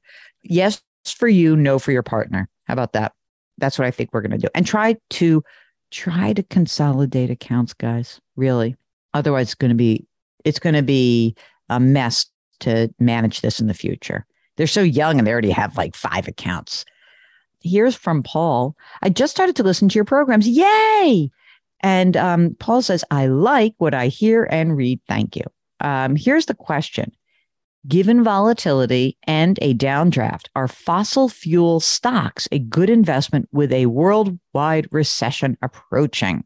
yes 0.49 0.81
for 1.05 1.27
you, 1.27 1.55
no 1.55 1.79
for 1.79 1.91
your 1.91 2.03
partner. 2.03 2.49
How 2.65 2.73
about 2.73 2.93
that? 2.93 3.13
That's 3.57 3.79
what 3.79 3.87
I 3.87 3.91
think 3.91 4.11
we're 4.11 4.21
going 4.21 4.31
to 4.31 4.37
do. 4.37 4.49
And 4.53 4.65
try 4.65 4.97
to 5.11 5.43
try 5.91 6.33
to 6.33 6.43
consolidate 6.43 7.29
accounts, 7.29 7.73
guys. 7.73 8.19
Really. 8.35 8.75
Otherwise, 9.13 9.47
it's 9.47 9.55
going 9.55 9.69
to 9.69 9.75
be 9.75 10.05
it's 10.45 10.59
going 10.59 10.75
to 10.75 10.83
be 10.83 11.35
a 11.69 11.79
mess 11.79 12.25
to 12.59 12.93
manage 12.99 13.41
this 13.41 13.59
in 13.59 13.67
the 13.67 13.73
future. 13.73 14.25
They're 14.55 14.67
so 14.67 14.81
young 14.81 15.17
and 15.17 15.27
they 15.27 15.31
already 15.31 15.51
have 15.51 15.77
like 15.77 15.95
five 15.95 16.27
accounts. 16.27 16.85
Here's 17.61 17.95
from 17.95 18.23
Paul. 18.23 18.75
I 19.01 19.09
just 19.09 19.31
started 19.31 19.55
to 19.57 19.63
listen 19.63 19.89
to 19.89 19.95
your 19.95 20.05
programs. 20.05 20.47
Yay! 20.47 21.29
And 21.81 22.17
um, 22.17 22.55
Paul 22.59 22.81
says, 22.81 23.03
I 23.11 23.27
like 23.27 23.75
what 23.77 23.93
I 23.93 24.07
hear 24.07 24.47
and 24.49 24.75
read. 24.75 24.99
Thank 25.07 25.35
you. 25.35 25.43
Um, 25.81 26.15
here's 26.15 26.47
the 26.47 26.55
question 26.55 27.11
Given 27.87 28.21
volatility 28.21 29.17
and 29.23 29.57
a 29.61 29.73
downdraft, 29.73 30.47
are 30.55 30.67
fossil 30.67 31.29
fuel 31.29 31.79
stocks 31.79 32.45
a 32.51 32.59
good 32.59 32.89
investment 32.89 33.47
with 33.53 33.71
a 33.71 33.85
worldwide 33.85 34.87
recession 34.91 35.57
approaching? 35.61 36.43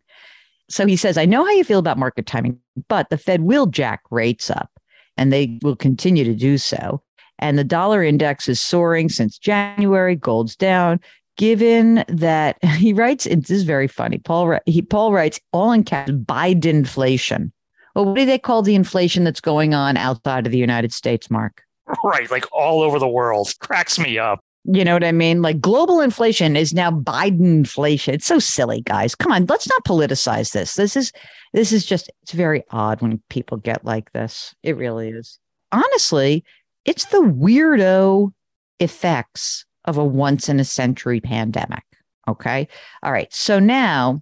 So 0.70 0.86
he 0.86 0.96
says, 0.96 1.18
I 1.18 1.26
know 1.26 1.44
how 1.44 1.52
you 1.52 1.64
feel 1.64 1.80
about 1.80 1.98
market 1.98 2.28
timing, 2.28 2.60
but 2.88 3.10
the 3.10 3.18
Fed 3.18 3.42
will 3.42 3.66
jack 3.66 4.02
rates 4.12 4.52
up 4.52 4.70
and 5.18 5.34
they 5.34 5.58
will 5.64 5.76
continue 5.76 6.24
to 6.24 6.36
do 6.36 6.60
so. 6.60 7.02
And 7.40 7.58
the 7.58 7.64
dollar 7.64 8.04
index 8.04 8.48
is 8.48 8.62
soaring 8.62 9.10
since 9.10 9.40
January, 9.40 10.16
gold's 10.16 10.56
down. 10.56 11.00
Given 11.38 12.06
that 12.08 12.64
he 12.76 12.94
writes, 12.94 13.24
this 13.24 13.50
is 13.50 13.64
very 13.64 13.88
funny. 13.88 14.20
Paul, 14.20 14.60
he, 14.68 14.84
Paul 14.84 15.12
writes, 15.12 15.40
all 15.54 15.72
in 15.72 15.86
caps, 15.86 16.12
Biden 16.12 16.66
inflation 16.66 17.52
well, 17.96 18.06
what 18.06 18.16
do 18.16 18.26
they 18.26 18.40
call 18.40 18.62
the 18.62 18.76
inflation 18.76 19.24
that's 19.24 19.42
going 19.42 19.74
on 19.74 19.98
outside 19.98 20.46
of 20.46 20.52
the 20.52 20.58
United 20.58 20.94
States, 20.94 21.30
Mark? 21.30 21.64
Right, 22.04 22.30
like 22.32 22.46
all 22.52 22.82
over 22.82 23.00
the 23.00 23.08
world. 23.08 23.54
Cracks 23.60 24.00
me 24.00 24.18
up. 24.18 24.40
You 24.66 24.86
know 24.86 24.94
what 24.94 25.04
I 25.04 25.12
mean? 25.12 25.42
Like 25.42 25.60
global 25.60 26.02
inflation 26.02 26.56
is 26.56 26.74
now 26.74 26.92
Biden 26.92 27.40
inflation. 27.40 28.14
It's 28.14 28.28
so 28.28 28.38
silly, 28.38 28.82
guys. 28.82 29.16
Come 29.16 29.32
on, 29.32 29.46
let's 29.48 29.68
not 29.68 29.84
politicize 29.86 30.52
this. 30.52 30.76
This 30.76 30.96
is 30.96 31.12
this 31.54 31.72
is 31.72 31.86
just 31.86 32.12
it's 32.22 32.32
very 32.32 32.64
odd 32.70 33.02
when 33.02 33.22
people 33.30 33.58
get 33.58 33.84
like 33.84 34.12
this. 34.14 34.54
It 34.62 34.78
really 34.78 35.10
is. 35.10 35.40
Honestly, 35.72 36.44
it's 36.86 37.06
the 37.06 37.22
weirdo 37.22 38.32
effects 38.80 39.66
of 39.86 39.98
a 39.98 40.06
once 40.06 40.48
in 40.48 40.60
a 40.60 40.66
century 40.66 41.20
pandemic. 41.20 41.84
Okay. 42.28 42.68
All 43.02 43.12
right. 43.12 43.34
So 43.34 43.58
now 43.60 44.22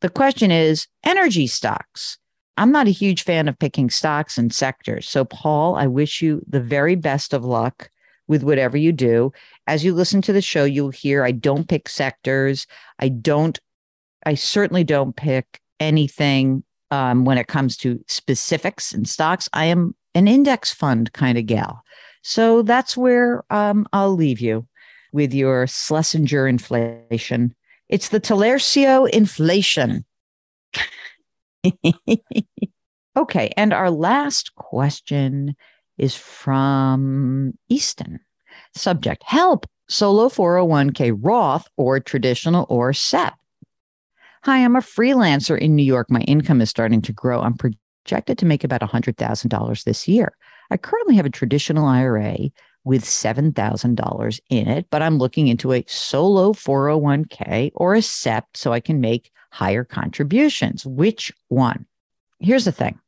the 0.00 0.10
question 0.10 0.50
is 0.50 0.88
energy 1.04 1.46
stocks. 1.46 2.18
I'm 2.56 2.72
not 2.72 2.88
a 2.88 2.92
huge 2.92 3.22
fan 3.22 3.48
of 3.48 3.58
picking 3.58 3.90
stocks 3.90 4.38
and 4.38 4.52
sectors. 4.52 5.08
So, 5.08 5.24
Paul, 5.24 5.76
I 5.76 5.86
wish 5.86 6.22
you 6.22 6.42
the 6.48 6.60
very 6.60 6.94
best 6.94 7.32
of 7.32 7.44
luck 7.44 7.90
with 8.28 8.42
whatever 8.42 8.76
you 8.76 8.92
do. 8.92 9.32
As 9.66 9.84
you 9.84 9.94
listen 9.94 10.22
to 10.22 10.32
the 10.32 10.42
show, 10.42 10.64
you'll 10.64 10.90
hear 10.90 11.24
I 11.24 11.32
don't 11.32 11.68
pick 11.68 11.88
sectors. 11.88 12.66
I 12.98 13.08
don't, 13.08 13.58
I 14.24 14.34
certainly 14.34 14.84
don't 14.84 15.14
pick 15.14 15.60
anything 15.80 16.64
um, 16.90 17.24
when 17.24 17.38
it 17.38 17.46
comes 17.46 17.76
to 17.78 18.02
specifics 18.08 18.92
and 18.92 19.08
stocks. 19.08 19.48
I 19.52 19.66
am 19.66 19.94
an 20.14 20.26
index 20.26 20.72
fund 20.72 21.12
kind 21.12 21.36
of 21.36 21.46
gal. 21.46 21.82
So 22.22 22.62
that's 22.62 22.96
where 22.96 23.44
um, 23.50 23.86
I'll 23.92 24.14
leave 24.14 24.40
you 24.40 24.66
with 25.12 25.32
your 25.32 25.66
Schlesinger 25.66 26.48
inflation. 26.48 27.54
It's 27.88 28.08
the 28.08 28.20
Talercio 28.20 29.08
inflation. 29.10 30.04
okay. 33.16 33.52
And 33.56 33.72
our 33.72 33.90
last 33.90 34.54
question 34.54 35.56
is 35.98 36.14
from 36.14 37.54
Easton. 37.68 38.20
Subject 38.74 39.22
Help, 39.24 39.66
solo 39.88 40.28
401k 40.28 41.16
Roth 41.18 41.68
or 41.76 42.00
traditional 42.00 42.66
or 42.68 42.92
SEP. 42.92 43.34
Hi, 44.44 44.58
I'm 44.58 44.76
a 44.76 44.80
freelancer 44.80 45.58
in 45.58 45.74
New 45.74 45.82
York. 45.82 46.10
My 46.10 46.20
income 46.20 46.60
is 46.60 46.70
starting 46.70 47.02
to 47.02 47.12
grow. 47.12 47.40
I'm 47.40 47.56
projected 47.56 48.38
to 48.38 48.46
make 48.46 48.62
about 48.62 48.80
$100,000 48.80 49.84
this 49.84 50.06
year. 50.06 50.36
I 50.70 50.76
currently 50.76 51.16
have 51.16 51.26
a 51.26 51.30
traditional 51.30 51.86
IRA 51.86 52.50
with 52.86 53.04
$7,000 53.04 54.40
in 54.48 54.68
it, 54.68 54.86
but 54.90 55.02
I'm 55.02 55.18
looking 55.18 55.48
into 55.48 55.72
a 55.72 55.84
solo 55.88 56.52
401k 56.52 57.72
or 57.74 57.96
a 57.96 58.00
SEP 58.00 58.46
so 58.54 58.72
I 58.72 58.78
can 58.78 59.00
make 59.00 59.32
higher 59.50 59.82
contributions. 59.82 60.86
Which 60.86 61.32
one? 61.48 61.84
Here's 62.38 62.64
the 62.64 62.72
thing 62.72 62.98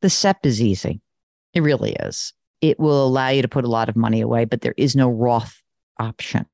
the 0.00 0.08
SEP 0.08 0.46
is 0.46 0.62
easy. 0.62 1.02
It 1.52 1.62
really 1.62 1.92
is. 2.00 2.32
It 2.62 2.80
will 2.80 3.06
allow 3.06 3.28
you 3.28 3.42
to 3.42 3.48
put 3.48 3.66
a 3.66 3.68
lot 3.68 3.90
of 3.90 3.96
money 3.96 4.22
away, 4.22 4.46
but 4.46 4.62
there 4.62 4.74
is 4.78 4.96
no 4.96 5.10
Roth 5.10 5.60
option. 5.98 6.46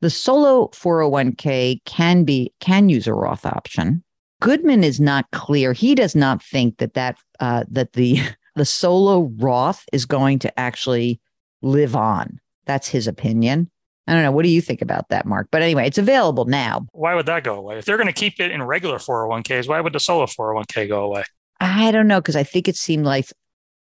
The 0.00 0.10
solo 0.10 0.68
401k 0.68 1.84
can 1.84 2.22
be 2.22 2.52
can 2.60 2.88
use 2.88 3.08
a 3.08 3.14
Roth 3.14 3.44
option. 3.44 4.04
Goodman 4.40 4.84
is 4.84 5.00
not 5.00 5.28
clear. 5.32 5.72
He 5.72 5.96
does 5.96 6.14
not 6.14 6.44
think 6.44 6.78
that 6.78 6.94
that 6.94 7.18
uh, 7.40 7.64
that 7.68 7.94
the 7.94 8.20
the 8.54 8.64
solo 8.64 9.32
Roth 9.38 9.84
is 9.92 10.06
going 10.06 10.38
to 10.40 10.60
actually 10.60 11.20
live 11.62 11.96
on. 11.96 12.40
That's 12.66 12.88
his 12.88 13.06
opinion. 13.06 13.70
I 14.06 14.14
don't 14.14 14.22
know. 14.22 14.32
What 14.32 14.44
do 14.44 14.48
you 14.48 14.62
think 14.62 14.80
about 14.80 15.10
that, 15.10 15.26
Mark? 15.26 15.48
But 15.50 15.62
anyway, 15.62 15.86
it's 15.86 15.98
available 15.98 16.46
now. 16.46 16.86
Why 16.92 17.14
would 17.14 17.26
that 17.26 17.44
go 17.44 17.56
away? 17.56 17.78
If 17.78 17.84
they're 17.84 17.98
going 17.98 18.06
to 18.06 18.12
keep 18.12 18.40
it 18.40 18.50
in 18.50 18.62
regular 18.62 18.96
401ks, 18.98 19.68
why 19.68 19.80
would 19.80 19.92
the 19.92 20.00
solo 20.00 20.24
401k 20.26 20.88
go 20.88 21.04
away? 21.04 21.24
I 21.60 21.90
don't 21.90 22.08
know 22.08 22.20
because 22.20 22.36
I 22.36 22.44
think 22.44 22.68
it 22.68 22.76
seemed 22.76 23.04
like 23.04 23.26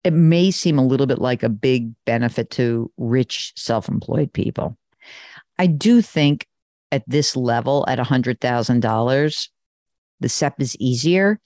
it 0.02 0.12
may 0.12 0.50
seem 0.50 0.78
a 0.78 0.84
little 0.84 1.06
bit 1.06 1.18
like 1.20 1.42
a 1.42 1.48
big 1.48 1.92
benefit 2.04 2.50
to 2.52 2.90
rich 2.96 3.52
self-employed 3.56 4.32
people. 4.32 4.76
I 5.58 5.66
do 5.66 6.02
think 6.02 6.46
at 6.90 7.04
this 7.06 7.36
level 7.36 7.84
at 7.88 7.98
$100,000 7.98 9.48
the 10.20 10.28
SEP 10.28 10.60
is 10.60 10.76
easier, 10.80 11.38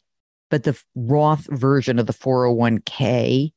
but 0.50 0.64
the 0.64 0.80
Roth 0.94 1.46
version 1.50 1.98
of 1.98 2.06
the 2.06 2.12
401k 2.14 3.52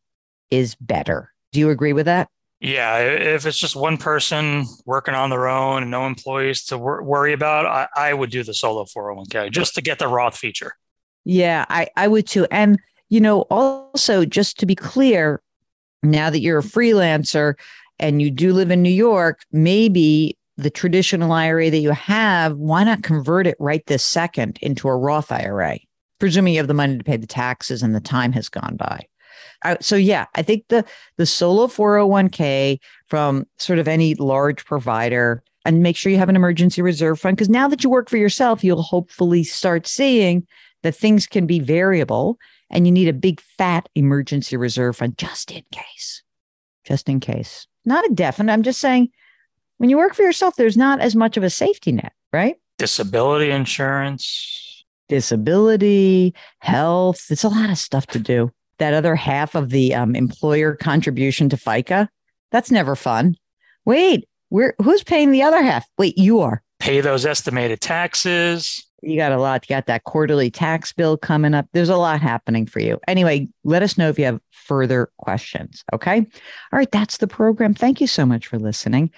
is 0.51 0.75
better. 0.75 1.31
Do 1.51 1.59
you 1.59 1.69
agree 1.69 1.93
with 1.93 2.05
that? 2.05 2.29
Yeah, 2.65 2.97
if 2.97 3.45
it's 3.45 3.59
just 3.59 3.75
one 3.75 3.97
person 3.97 4.65
working 4.85 5.13
on 5.13 5.29
their 5.29 5.47
own 5.47 5.83
and 5.83 5.91
no 5.91 6.07
employees 6.07 6.63
to 6.65 6.79
wor- 6.79 7.03
worry 7.03 7.31
about, 7.31 7.67
I, 7.67 7.87
I 7.95 8.13
would 8.15 8.31
do 8.31 8.43
the 8.43 8.55
solo 8.55 8.85
401k 8.85 9.51
just 9.51 9.75
to 9.75 9.83
get 9.83 9.99
the 9.99 10.07
Roth 10.07 10.35
feature. 10.35 10.73
Yeah, 11.25 11.65
I, 11.69 11.89
I 11.95 12.07
would 12.07 12.25
too. 12.25 12.47
And, 12.49 12.79
you 13.09 13.19
know, 13.19 13.41
also 13.51 14.25
just 14.25 14.57
to 14.59 14.65
be 14.65 14.73
clear, 14.73 15.43
now 16.01 16.31
that 16.31 16.39
you're 16.39 16.57
a 16.57 16.63
freelancer 16.63 17.53
and 17.99 18.19
you 18.19 18.31
do 18.31 18.51
live 18.51 18.71
in 18.71 18.81
New 18.81 18.89
York, 18.89 19.41
maybe 19.51 20.35
the 20.57 20.71
traditional 20.71 21.33
IRA 21.33 21.69
that 21.69 21.77
you 21.77 21.91
have, 21.91 22.57
why 22.57 22.83
not 22.83 23.03
convert 23.03 23.45
it 23.45 23.57
right 23.59 23.85
this 23.85 24.03
second 24.03 24.57
into 24.63 24.87
a 24.87 24.97
Roth 24.97 25.31
IRA? 25.31 25.77
Presuming 26.17 26.55
you 26.55 26.59
have 26.61 26.67
the 26.67 26.73
money 26.73 26.97
to 26.97 27.03
pay 27.03 27.17
the 27.17 27.27
taxes 27.27 27.83
and 27.83 27.93
the 27.93 27.99
time 27.99 28.31
has 28.31 28.49
gone 28.49 28.75
by. 28.75 29.05
Uh, 29.65 29.75
so 29.81 29.95
yeah, 29.95 30.25
I 30.35 30.43
think 30.43 30.65
the 30.69 30.85
the 31.17 31.25
solo 31.25 31.67
401k 31.67 32.79
from 33.07 33.45
sort 33.57 33.79
of 33.79 33.87
any 33.87 34.13
large 34.15 34.63
provider 34.63 35.43
and 35.65 35.81
make 35.81 35.97
sure 35.97 36.11
you 36.11 36.19
have 36.19 36.29
an 36.29 36.35
emergency 36.35 36.83
reserve 36.83 37.19
fund 37.19 37.35
because 37.35 37.49
now 37.49 37.67
that 37.67 37.83
you 37.83 37.89
work 37.89 38.07
for 38.07 38.17
yourself, 38.17 38.63
you'll 38.63 38.83
hopefully 38.83 39.43
start 39.43 39.87
seeing 39.87 40.45
that 40.83 40.95
things 40.95 41.25
can 41.25 41.47
be 41.47 41.59
variable 41.59 42.37
and 42.69 42.85
you 42.85 42.91
need 42.91 43.07
a 43.07 43.13
big 43.13 43.41
fat 43.41 43.89
emergency 43.95 44.55
reserve 44.55 44.97
fund 44.97 45.17
just 45.17 45.49
in 45.49 45.63
case. 45.71 46.21
Just 46.83 47.09
in 47.09 47.19
case. 47.19 47.65
Not 47.85 48.05
a 48.05 48.13
definite. 48.13 48.53
I'm 48.53 48.61
just 48.61 48.79
saying 48.79 49.09
when 49.77 49.89
you 49.89 49.97
work 49.97 50.13
for 50.13 50.21
yourself, 50.21 50.55
there's 50.57 50.77
not 50.77 51.01
as 51.01 51.15
much 51.15 51.37
of 51.37 51.43
a 51.43 51.49
safety 51.49 51.91
net, 51.91 52.13
right? 52.31 52.57
Disability 52.77 53.49
insurance, 53.49 54.85
disability, 55.09 56.35
health. 56.59 57.25
It's 57.31 57.43
a 57.43 57.49
lot 57.49 57.71
of 57.71 57.79
stuff 57.79 58.05
to 58.07 58.19
do. 58.19 58.51
That 58.79 58.93
other 58.93 59.15
half 59.15 59.55
of 59.55 59.69
the 59.69 59.95
um, 59.95 60.15
employer 60.15 60.75
contribution 60.75 61.49
to 61.49 61.57
FICA, 61.57 62.09
that's 62.51 62.71
never 62.71 62.95
fun. 62.95 63.35
Wait, 63.85 64.27
we're, 64.49 64.75
who's 64.81 65.03
paying 65.03 65.31
the 65.31 65.43
other 65.43 65.61
half? 65.61 65.87
Wait, 65.97 66.17
you 66.17 66.39
are. 66.39 66.61
Pay 66.79 67.01
those 67.01 67.25
estimated 67.25 67.81
taxes. 67.81 68.85
You 69.01 69.17
got 69.17 69.31
a 69.31 69.37
lot. 69.37 69.69
You 69.69 69.75
got 69.75 69.85
that 69.85 70.03
quarterly 70.03 70.49
tax 70.49 70.91
bill 70.91 71.15
coming 71.15 71.53
up. 71.53 71.67
There's 71.73 71.89
a 71.89 71.97
lot 71.97 72.21
happening 72.21 72.65
for 72.65 72.79
you. 72.79 72.99
Anyway, 73.07 73.47
let 73.63 73.83
us 73.83 73.97
know 73.97 74.09
if 74.09 74.17
you 74.17 74.25
have 74.25 74.41
further 74.51 75.09
questions. 75.19 75.83
Okay. 75.93 76.17
All 76.17 76.79
right. 76.79 76.91
That's 76.91 77.17
the 77.17 77.27
program. 77.27 77.73
Thank 77.73 78.01
you 78.01 78.07
so 78.07 78.25
much 78.25 78.47
for 78.47 78.57
listening. 78.57 79.11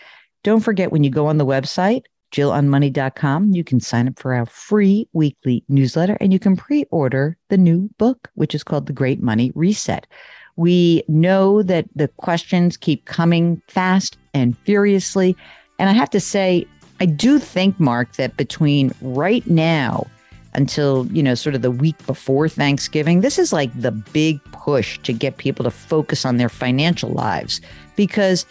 Don't 0.43 0.59
forget 0.59 0.91
when 0.91 1.03
you 1.03 1.09
go 1.09 1.27
on 1.27 1.37
the 1.37 1.45
website, 1.45 2.03
jillonmoney.com, 2.31 3.51
you 3.51 3.63
can 3.63 3.79
sign 3.79 4.07
up 4.07 4.19
for 4.19 4.33
our 4.33 4.45
free 4.45 5.07
weekly 5.13 5.63
newsletter 5.69 6.17
and 6.19 6.33
you 6.33 6.39
can 6.39 6.55
pre 6.55 6.85
order 6.91 7.37
the 7.49 7.57
new 7.57 7.89
book, 7.97 8.29
which 8.35 8.53
is 8.53 8.63
called 8.63 8.85
The 8.85 8.93
Great 8.93 9.21
Money 9.21 9.51
Reset. 9.55 10.07
We 10.55 11.03
know 11.07 11.63
that 11.63 11.85
the 11.95 12.07
questions 12.07 12.77
keep 12.77 13.05
coming 13.05 13.61
fast 13.67 14.17
and 14.33 14.57
furiously. 14.59 15.35
And 15.79 15.89
I 15.89 15.93
have 15.93 16.09
to 16.11 16.19
say, 16.19 16.65
I 16.99 17.05
do 17.05 17.39
think, 17.39 17.79
Mark, 17.79 18.13
that 18.13 18.37
between 18.37 18.91
right 19.01 19.45
now 19.47 20.07
until, 20.53 21.05
you 21.11 21.21
know, 21.21 21.35
sort 21.35 21.53
of 21.53 21.61
the 21.61 21.69
week 21.69 22.03
before 22.07 22.49
Thanksgiving, 22.49 23.21
this 23.21 23.37
is 23.37 23.53
like 23.53 23.69
the 23.79 23.91
big 23.91 24.43
push 24.51 24.97
to 24.99 25.13
get 25.13 25.37
people 25.37 25.63
to 25.63 25.71
focus 25.71 26.25
on 26.25 26.37
their 26.37 26.49
financial 26.49 27.11
lives 27.11 27.61
because 27.95 28.45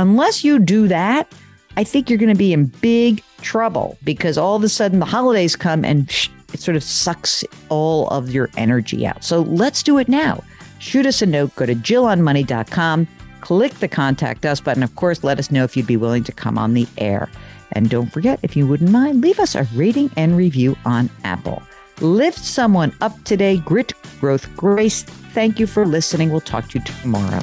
Unless 0.00 0.44
you 0.44 0.58
do 0.58 0.88
that, 0.88 1.30
I 1.76 1.84
think 1.84 2.10
you're 2.10 2.18
going 2.18 2.32
to 2.32 2.38
be 2.38 2.52
in 2.52 2.66
big 2.66 3.22
trouble 3.42 3.96
because 4.04 4.36
all 4.36 4.56
of 4.56 4.64
a 4.64 4.68
sudden 4.68 4.98
the 4.98 5.06
holidays 5.06 5.56
come 5.56 5.84
and 5.84 6.10
it 6.52 6.60
sort 6.60 6.76
of 6.76 6.82
sucks 6.82 7.44
all 7.68 8.08
of 8.08 8.30
your 8.30 8.50
energy 8.56 9.06
out. 9.06 9.24
So 9.24 9.42
let's 9.42 9.82
do 9.82 9.98
it 9.98 10.08
now. 10.08 10.42
Shoot 10.78 11.06
us 11.06 11.22
a 11.22 11.26
note, 11.26 11.54
go 11.56 11.66
to 11.66 11.74
jillonmoney.com, 11.74 13.06
click 13.40 13.74
the 13.74 13.88
contact 13.88 14.46
us 14.46 14.60
button. 14.60 14.82
Of 14.82 14.96
course, 14.96 15.22
let 15.22 15.38
us 15.38 15.50
know 15.50 15.64
if 15.64 15.76
you'd 15.76 15.86
be 15.86 15.96
willing 15.96 16.24
to 16.24 16.32
come 16.32 16.58
on 16.58 16.74
the 16.74 16.88
air. 16.98 17.28
And 17.72 17.88
don't 17.88 18.12
forget, 18.12 18.40
if 18.42 18.56
you 18.56 18.66
wouldn't 18.66 18.90
mind, 18.90 19.20
leave 19.20 19.38
us 19.38 19.54
a 19.54 19.64
rating 19.74 20.10
and 20.16 20.36
review 20.36 20.76
on 20.84 21.08
Apple. 21.24 21.62
Lift 22.00 22.38
someone 22.38 22.92
up 23.00 23.22
today. 23.24 23.58
Grit, 23.58 23.92
growth, 24.20 24.54
grace. 24.56 25.02
Thank 25.02 25.60
you 25.60 25.66
for 25.66 25.86
listening. 25.86 26.30
We'll 26.30 26.40
talk 26.40 26.68
to 26.70 26.78
you 26.78 26.84
tomorrow. 26.84 27.42